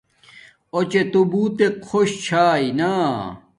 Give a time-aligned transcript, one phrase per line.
[0.75, 2.91] اݸ چے تو بوتک خوش چھاݵ نا